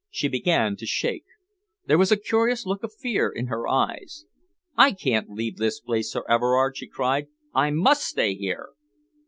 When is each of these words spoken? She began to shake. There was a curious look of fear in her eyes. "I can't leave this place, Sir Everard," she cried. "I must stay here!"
She 0.09 0.27
began 0.27 0.75
to 0.77 0.87
shake. 0.87 1.25
There 1.85 1.99
was 1.99 2.11
a 2.11 2.17
curious 2.17 2.65
look 2.65 2.81
of 2.81 2.91
fear 2.91 3.29
in 3.29 3.45
her 3.53 3.67
eyes. 3.67 4.25
"I 4.75 4.93
can't 4.93 5.29
leave 5.29 5.57
this 5.57 5.79
place, 5.79 6.11
Sir 6.11 6.23
Everard," 6.27 6.75
she 6.75 6.87
cried. 6.87 7.27
"I 7.53 7.69
must 7.69 8.03
stay 8.05 8.33
here!" 8.33 8.69